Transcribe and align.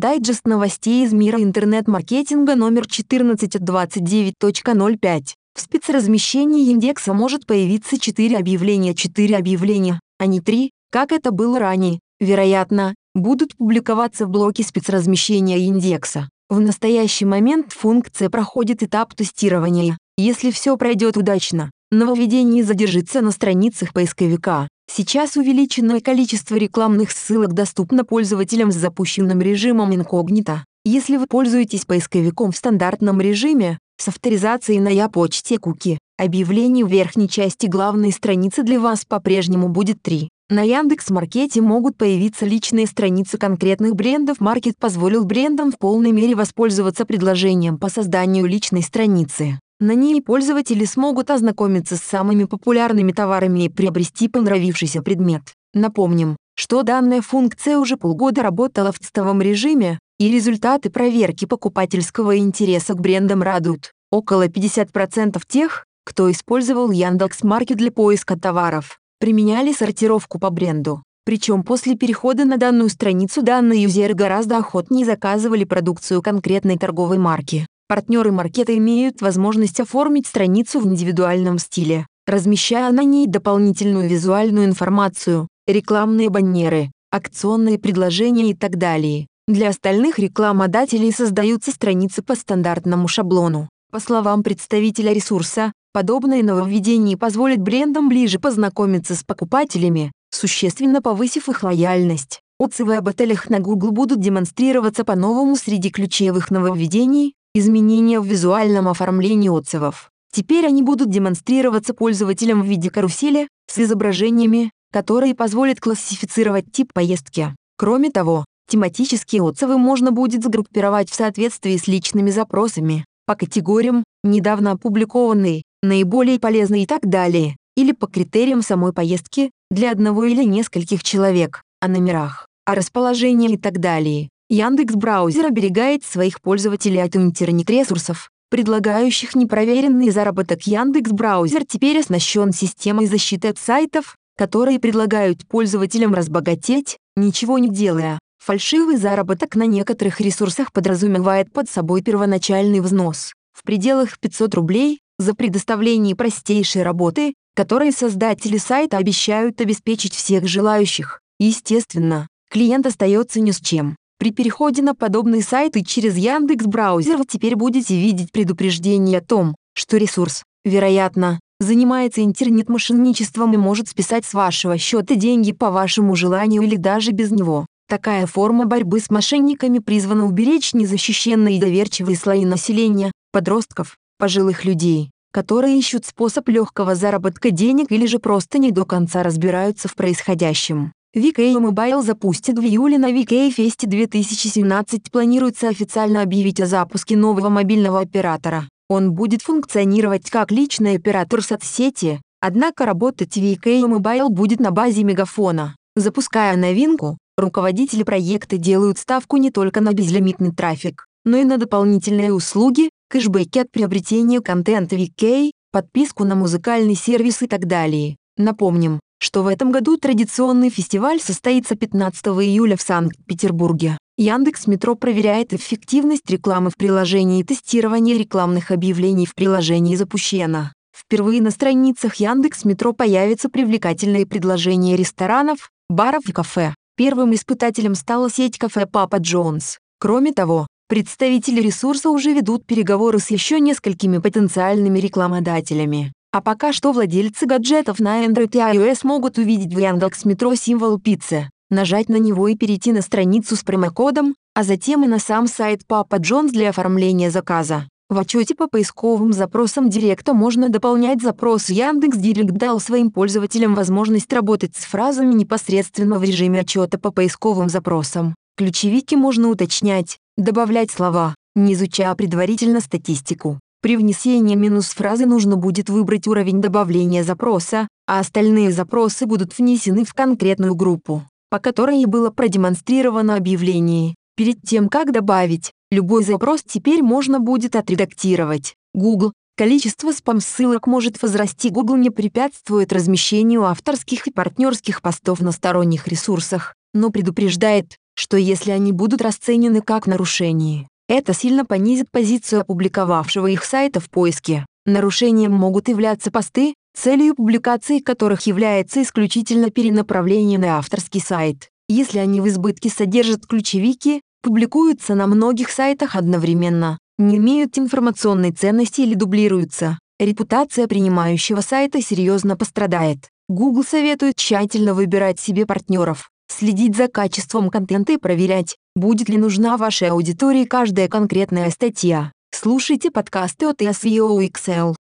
Дайджест 0.00 0.46
новостей 0.46 1.04
из 1.04 1.12
мира 1.12 1.42
интернет-маркетинга 1.42 2.54
номер 2.54 2.86
14 2.86 3.56
от 3.56 3.60
29.05. 3.60 5.22
В 5.54 5.60
спецразмещении 5.60 6.70
индекса 6.70 7.12
может 7.12 7.44
появиться 7.44 8.00
4 8.00 8.38
объявления, 8.38 8.94
4 8.94 9.36
объявления, 9.36 10.00
а 10.18 10.24
не 10.24 10.40
3, 10.40 10.70
как 10.90 11.12
это 11.12 11.32
было 11.32 11.58
ранее. 11.58 12.00
Вероятно, 12.18 12.94
будут 13.14 13.54
публиковаться 13.58 14.24
в 14.24 14.30
блоке 14.30 14.62
спецразмещения 14.62 15.58
индекса. 15.58 16.30
В 16.48 16.60
настоящий 16.60 17.26
момент 17.26 17.74
функция 17.74 18.30
проходит 18.30 18.82
этап 18.82 19.14
тестирования. 19.14 19.98
Если 20.16 20.50
все 20.50 20.78
пройдет 20.78 21.18
удачно, 21.18 21.70
нововведение 21.90 22.64
задержится 22.64 23.20
на 23.20 23.32
страницах 23.32 23.92
поисковика. 23.92 24.66
Сейчас 24.92 25.36
увеличенное 25.36 26.00
количество 26.00 26.56
рекламных 26.56 27.12
ссылок 27.12 27.52
доступно 27.52 28.04
пользователям 28.04 28.72
с 28.72 28.74
запущенным 28.74 29.40
режимом 29.40 29.94
инкогнито. 29.94 30.64
Если 30.84 31.16
вы 31.16 31.26
пользуетесь 31.26 31.84
поисковиком 31.84 32.50
в 32.50 32.56
стандартном 32.56 33.20
режиме, 33.20 33.78
с 33.98 34.08
авторизацией 34.08 34.80
на 34.80 34.88
Я-почте 34.88 35.58
куки, 35.58 35.98
объявлений 36.18 36.82
в 36.82 36.88
верхней 36.88 37.28
части 37.28 37.66
главной 37.66 38.10
страницы 38.10 38.64
для 38.64 38.80
вас 38.80 39.04
по-прежнему 39.04 39.68
будет 39.68 40.02
3. 40.02 40.28
На 40.48 40.62
Яндекс.Маркете 40.62 41.60
могут 41.60 41.96
появиться 41.96 42.44
личные 42.44 42.88
страницы 42.88 43.38
конкретных 43.38 43.94
брендов. 43.94 44.40
Маркет 44.40 44.74
позволил 44.76 45.24
брендам 45.24 45.70
в 45.70 45.78
полной 45.78 46.10
мере 46.10 46.34
воспользоваться 46.34 47.04
предложением 47.04 47.78
по 47.78 47.88
созданию 47.88 48.46
личной 48.46 48.82
страницы. 48.82 49.60
На 49.80 49.94
ней 49.94 50.20
пользователи 50.20 50.84
смогут 50.84 51.30
ознакомиться 51.30 51.96
с 51.96 52.00
самыми 52.00 52.44
популярными 52.44 53.12
товарами 53.12 53.64
и 53.64 53.68
приобрести 53.70 54.28
понравившийся 54.28 55.00
предмет. 55.00 55.54
Напомним, 55.72 56.36
что 56.54 56.82
данная 56.82 57.22
функция 57.22 57.78
уже 57.78 57.96
полгода 57.96 58.42
работала 58.42 58.92
в 58.92 58.98
тестовом 58.98 59.40
режиме, 59.40 59.98
и 60.18 60.30
результаты 60.30 60.90
проверки 60.90 61.46
покупательского 61.46 62.36
интереса 62.36 62.92
к 62.92 63.00
брендам 63.00 63.42
радуют. 63.42 63.92
Около 64.10 64.48
50% 64.48 65.40
тех, 65.48 65.86
кто 66.04 66.30
использовал 66.30 66.90
Яндекс.Маркет 66.90 67.78
для 67.78 67.90
поиска 67.90 68.38
товаров, 68.38 68.98
применяли 69.18 69.72
сортировку 69.72 70.38
по 70.38 70.50
бренду. 70.50 71.02
Причем 71.24 71.62
после 71.62 71.96
перехода 71.96 72.44
на 72.44 72.58
данную 72.58 72.90
страницу 72.90 73.40
данные 73.40 73.84
юзеры 73.84 74.12
гораздо 74.12 74.58
охотнее 74.58 75.06
заказывали 75.06 75.64
продукцию 75.64 76.20
конкретной 76.20 76.76
торговой 76.76 77.16
марки. 77.16 77.66
Партнеры 77.90 78.30
маркета 78.30 78.78
имеют 78.78 79.20
возможность 79.20 79.80
оформить 79.80 80.28
страницу 80.28 80.78
в 80.78 80.86
индивидуальном 80.86 81.58
стиле, 81.58 82.06
размещая 82.24 82.92
на 82.92 83.02
ней 83.02 83.26
дополнительную 83.26 84.08
визуальную 84.08 84.66
информацию, 84.66 85.48
рекламные 85.66 86.28
баннеры, 86.28 86.92
акционные 87.10 87.80
предложения 87.80 88.50
и 88.50 88.54
так 88.54 88.76
далее. 88.76 89.26
Для 89.48 89.70
остальных 89.70 90.20
рекламодателей 90.20 91.10
создаются 91.10 91.72
страницы 91.72 92.22
по 92.22 92.36
стандартному 92.36 93.08
шаблону. 93.08 93.68
По 93.90 93.98
словам 93.98 94.44
представителя 94.44 95.12
ресурса, 95.12 95.72
подобное 95.92 96.44
нововведение 96.44 97.16
позволит 97.16 97.60
брендам 97.60 98.08
ближе 98.08 98.38
познакомиться 98.38 99.16
с 99.16 99.24
покупателями, 99.24 100.12
существенно 100.30 101.02
повысив 101.02 101.48
их 101.48 101.64
лояльность. 101.64 102.40
Отзывы 102.60 102.94
об 102.94 103.08
отелях 103.08 103.50
на 103.50 103.58
Google 103.58 103.90
будут 103.90 104.20
демонстрироваться 104.20 105.02
по-новому 105.02 105.56
среди 105.56 105.90
ключевых 105.90 106.52
нововведений, 106.52 107.34
Изменения 107.52 108.20
в 108.20 108.26
визуальном 108.26 108.86
оформлении 108.86 109.48
отзывов. 109.48 110.12
Теперь 110.32 110.66
они 110.66 110.84
будут 110.84 111.10
демонстрироваться 111.10 111.94
пользователям 111.94 112.62
в 112.62 112.66
виде 112.66 112.90
карусели 112.90 113.48
с 113.68 113.76
изображениями, 113.80 114.70
которые 114.92 115.34
позволят 115.34 115.80
классифицировать 115.80 116.70
тип 116.70 116.92
поездки. 116.92 117.56
Кроме 117.76 118.10
того, 118.10 118.44
тематические 118.68 119.42
отзывы 119.42 119.78
можно 119.78 120.12
будет 120.12 120.44
сгруппировать 120.44 121.10
в 121.10 121.14
соответствии 121.14 121.76
с 121.76 121.88
личными 121.88 122.30
запросами, 122.30 123.04
по 123.26 123.34
категориям, 123.34 124.04
недавно 124.22 124.70
опубликованные, 124.72 125.62
наиболее 125.82 126.38
полезные 126.38 126.84
и 126.84 126.86
так 126.86 127.00
далее, 127.02 127.56
или 127.76 127.90
по 127.90 128.06
критериям 128.06 128.62
самой 128.62 128.92
поездки, 128.92 129.50
для 129.72 129.90
одного 129.90 130.22
или 130.22 130.44
нескольких 130.44 131.02
человек, 131.02 131.62
о 131.80 131.88
номерах, 131.88 132.46
о 132.64 132.76
расположении 132.76 133.54
и 133.54 133.58
так 133.58 133.80
далее. 133.80 134.28
Яндекс 134.52 134.96
браузер 134.96 135.46
оберегает 135.46 136.04
своих 136.04 136.40
пользователей 136.40 136.98
от 136.98 137.14
интернет-ресурсов, 137.14 138.30
предлагающих 138.50 139.36
непроверенный 139.36 140.10
заработок. 140.10 140.66
Яндекс 140.66 141.12
браузер 141.12 141.64
теперь 141.64 142.00
оснащен 142.00 142.52
системой 142.52 143.06
защиты 143.06 143.46
от 143.46 143.58
сайтов, 143.58 144.16
которые 144.36 144.80
предлагают 144.80 145.46
пользователям 145.46 146.14
разбогатеть, 146.14 146.98
ничего 147.14 147.58
не 147.58 147.68
делая. 147.68 148.18
Фальшивый 148.44 148.96
заработок 148.96 149.54
на 149.54 149.66
некоторых 149.66 150.20
ресурсах 150.20 150.72
подразумевает 150.72 151.52
под 151.52 151.70
собой 151.70 152.02
первоначальный 152.02 152.80
взнос 152.80 153.34
в 153.52 153.62
пределах 153.62 154.18
500 154.18 154.52
рублей 154.56 154.98
за 155.20 155.34
предоставление 155.34 156.16
простейшей 156.16 156.82
работы, 156.82 157.34
которой 157.54 157.92
создатели 157.92 158.56
сайта 158.56 158.96
обещают 158.96 159.60
обеспечить 159.60 160.14
всех 160.14 160.48
желающих. 160.48 161.20
Естественно, 161.38 162.26
клиент 162.50 162.86
остается 162.86 163.38
ни 163.38 163.52
с 163.52 163.60
чем. 163.60 163.94
При 164.20 164.32
переходе 164.32 164.82
на 164.82 164.94
подобные 164.94 165.40
сайты 165.40 165.82
через 165.82 166.14
Яндекс 166.14 166.66
браузер 166.66 167.16
вы 167.16 167.24
теперь 167.26 167.56
будете 167.56 167.98
видеть 167.98 168.32
предупреждение 168.32 169.16
о 169.16 169.22
том, 169.22 169.56
что 169.72 169.96
ресурс, 169.96 170.42
вероятно, 170.62 171.40
занимается 171.58 172.22
интернет-мошенничеством 172.22 173.54
и 173.54 173.56
может 173.56 173.88
списать 173.88 174.26
с 174.26 174.34
вашего 174.34 174.76
счета 174.76 175.14
деньги 175.14 175.52
по 175.52 175.70
вашему 175.70 176.16
желанию 176.16 176.60
или 176.60 176.76
даже 176.76 177.12
без 177.12 177.30
него. 177.30 177.64
Такая 177.88 178.26
форма 178.26 178.66
борьбы 178.66 179.00
с 179.00 179.08
мошенниками 179.08 179.78
призвана 179.78 180.26
уберечь 180.26 180.74
незащищенные 180.74 181.56
и 181.56 181.60
доверчивые 181.60 182.18
слои 182.18 182.44
населения, 182.44 183.12
подростков, 183.32 183.96
пожилых 184.18 184.66
людей, 184.66 185.10
которые 185.32 185.78
ищут 185.78 186.04
способ 186.04 186.46
легкого 186.50 186.94
заработка 186.94 187.50
денег 187.50 187.90
или 187.90 188.04
же 188.04 188.18
просто 188.18 188.58
не 188.58 188.70
до 188.70 188.84
конца 188.84 189.22
разбираются 189.22 189.88
в 189.88 189.94
происходящем. 189.94 190.92
VK 191.16 191.58
Mobile 191.58 192.02
запустит 192.02 192.56
в 192.56 192.62
июле 192.62 192.96
на 192.96 193.10
VK 193.10 193.52
Fest 193.56 193.84
2017 193.84 195.10
планируется 195.10 195.68
официально 195.68 196.22
объявить 196.22 196.60
о 196.60 196.66
запуске 196.66 197.16
нового 197.16 197.48
мобильного 197.48 197.98
оператора. 197.98 198.68
Он 198.88 199.10
будет 199.12 199.42
функционировать 199.42 200.30
как 200.30 200.52
личный 200.52 200.94
оператор 200.94 201.42
соцсети, 201.42 202.22
однако 202.40 202.86
работать 202.86 203.36
VK 203.36 203.82
Mobile 203.88 204.28
будет 204.28 204.60
на 204.60 204.70
базе 204.70 205.02
мегафона. 205.02 205.74
Запуская 205.96 206.56
новинку, 206.56 207.18
руководители 207.36 208.04
проекта 208.04 208.56
делают 208.56 208.96
ставку 208.96 209.36
не 209.36 209.50
только 209.50 209.80
на 209.80 209.92
безлимитный 209.92 210.52
трафик, 210.52 211.06
но 211.24 211.38
и 211.38 211.44
на 211.44 211.58
дополнительные 211.58 212.32
услуги, 212.32 212.88
кэшбэки 213.08 213.58
от 213.58 213.72
приобретения 213.72 214.40
контента 214.40 214.94
VK, 214.94 215.50
подписку 215.72 216.22
на 216.22 216.36
музыкальный 216.36 216.94
сервис 216.94 217.42
и 217.42 217.48
так 217.48 217.66
далее. 217.66 218.16
Напомним, 218.36 219.00
что 219.20 219.42
в 219.42 219.46
этом 219.46 219.70
году 219.70 219.96
традиционный 219.96 220.70
фестиваль 220.70 221.20
состоится 221.20 221.76
15 221.76 222.26
июля 222.26 222.76
в 222.76 222.82
Санкт-Петербурге. 222.82 223.98
Яндекс 224.16 224.66
Метро 224.66 224.94
проверяет 224.96 225.52
эффективность 225.52 226.28
рекламы 226.30 226.70
в 226.70 226.76
приложении 226.76 227.40
и 227.40 227.44
тестирование 227.44 228.18
рекламных 228.18 228.70
объявлений 228.70 229.26
в 229.26 229.34
приложении 229.34 229.94
запущено. 229.94 230.72
Впервые 230.96 231.40
на 231.42 231.50
страницах 231.50 232.16
Яндекс 232.16 232.64
Метро 232.64 232.92
появится 232.92 233.48
привлекательное 233.48 234.26
предложение 234.26 234.96
ресторанов, 234.96 235.70
баров 235.88 236.28
и 236.28 236.32
кафе. 236.32 236.74
Первым 236.96 237.34
испытателем 237.34 237.94
стала 237.94 238.30
сеть 238.30 238.58
кафе 238.58 238.86
Папа 238.86 239.16
Джонс. 239.16 239.78
Кроме 239.98 240.32
того, 240.32 240.66
представители 240.88 241.60
ресурса 241.60 242.10
уже 242.10 242.32
ведут 242.32 242.66
переговоры 242.66 243.18
с 243.18 243.30
еще 243.30 243.60
несколькими 243.60 244.18
потенциальными 244.18 244.98
рекламодателями. 244.98 246.12
А 246.32 246.40
пока 246.40 246.72
что 246.72 246.92
владельцы 246.92 247.44
гаджетов 247.44 247.98
на 247.98 248.24
Android 248.24 248.50
и 248.52 248.58
iOS 248.58 249.00
могут 249.02 249.36
увидеть 249.38 249.74
в 249.74 249.78
Яндекс.Метро 249.78 250.54
символ 250.54 251.00
пиццы, 251.00 251.50
нажать 251.70 252.08
на 252.08 252.16
него 252.16 252.46
и 252.46 252.54
перейти 252.54 252.92
на 252.92 253.02
страницу 253.02 253.56
с 253.56 253.64
промокодом, 253.64 254.36
а 254.54 254.62
затем 254.62 255.02
и 255.02 255.08
на 255.08 255.18
сам 255.18 255.48
сайт 255.48 255.84
Папа 255.88 256.16
Джонс 256.16 256.52
для 256.52 256.68
оформления 256.68 257.32
заказа. 257.32 257.88
В 258.08 258.18
отчете 258.18 258.54
по 258.54 258.68
поисковым 258.68 259.32
запросам 259.32 259.88
Директа 259.88 260.32
можно 260.32 260.68
дополнять 260.68 261.20
запрос 261.20 261.68
Яндекс 261.68 262.18
Директ 262.18 262.52
дал 262.52 262.78
своим 262.78 263.10
пользователям 263.10 263.74
возможность 263.74 264.32
работать 264.32 264.76
с 264.76 264.84
фразами 264.84 265.34
непосредственно 265.34 266.20
в 266.20 266.22
режиме 266.22 266.60
отчета 266.60 266.98
по 266.98 267.10
поисковым 267.10 267.68
запросам. 267.68 268.36
Ключевики 268.56 269.16
можно 269.16 269.48
уточнять, 269.48 270.18
добавлять 270.36 270.92
слова, 270.92 271.34
не 271.56 271.74
изучая 271.74 272.14
предварительно 272.14 272.80
статистику. 272.80 273.58
При 273.82 273.96
внесении 273.96 274.56
минус-фразы 274.56 275.24
нужно 275.24 275.56
будет 275.56 275.88
выбрать 275.88 276.26
уровень 276.26 276.60
добавления 276.60 277.24
запроса, 277.24 277.88
а 278.06 278.20
остальные 278.20 278.72
запросы 278.72 279.24
будут 279.24 279.56
внесены 279.56 280.04
в 280.04 280.12
конкретную 280.12 280.74
группу, 280.74 281.24
по 281.48 281.58
которой 281.58 282.02
и 282.02 282.06
было 282.06 282.30
продемонстрировано 282.30 283.36
объявление. 283.36 284.14
Перед 284.36 284.60
тем, 284.62 284.90
как 284.90 285.12
добавить, 285.12 285.72
любой 285.90 286.24
запрос 286.24 286.62
теперь 286.62 287.02
можно 287.02 287.40
будет 287.40 287.74
отредактировать. 287.74 288.74
Google. 288.94 289.32
Количество 289.56 290.12
спам-ссылок 290.12 290.86
может 290.86 291.20
возрасти. 291.20 291.70
Google 291.70 291.96
не 291.96 292.10
препятствует 292.10 292.92
размещению 292.92 293.64
авторских 293.64 294.26
и 294.26 294.30
партнерских 294.30 295.00
постов 295.00 295.40
на 295.40 295.52
сторонних 295.52 296.06
ресурсах, 296.06 296.74
но 296.92 297.10
предупреждает, 297.10 297.96
что 298.14 298.36
если 298.36 298.72
они 298.72 298.92
будут 298.92 299.22
расценены 299.22 299.80
как 299.80 300.06
нарушение, 300.06 300.88
это 301.10 301.34
сильно 301.34 301.64
понизит 301.64 302.08
позицию 302.12 302.60
опубликовавшего 302.60 303.48
их 303.48 303.64
сайта 303.64 303.98
в 303.98 304.08
поиске. 304.08 304.64
Нарушением 304.86 305.52
могут 305.52 305.88
являться 305.88 306.30
посты, 306.30 306.74
целью 306.96 307.34
публикации 307.34 307.98
которых 307.98 308.42
является 308.42 309.02
исключительно 309.02 309.70
перенаправление 309.70 310.56
на 310.60 310.78
авторский 310.78 311.20
сайт. 311.20 311.68
Если 311.88 312.20
они 312.20 312.40
в 312.40 312.46
избытке 312.46 312.90
содержат 312.90 313.44
ключевики, 313.44 314.20
публикуются 314.40 315.16
на 315.16 315.26
многих 315.26 315.70
сайтах 315.70 316.14
одновременно, 316.14 316.96
не 317.18 317.38
имеют 317.38 317.76
информационной 317.76 318.52
ценности 318.52 319.00
или 319.00 319.14
дублируются, 319.14 319.98
репутация 320.20 320.86
принимающего 320.86 321.60
сайта 321.60 322.00
серьезно 322.00 322.56
пострадает. 322.56 323.30
Google 323.48 323.82
советует 323.82 324.36
тщательно 324.36 324.94
выбирать 324.94 325.40
себе 325.40 325.66
партнеров, 325.66 326.30
следить 326.52 326.96
за 326.96 327.08
качеством 327.08 327.70
контента 327.70 328.12
и 328.12 328.16
проверять, 328.16 328.76
будет 328.94 329.28
ли 329.28 329.38
нужна 329.38 329.76
вашей 329.76 330.10
аудитории 330.10 330.64
каждая 330.64 331.08
конкретная 331.08 331.70
статья. 331.70 332.32
Слушайте 332.50 333.10
подкасты 333.10 333.66
от 333.66 333.80
SEO 333.80 334.46
Excel. 334.46 334.94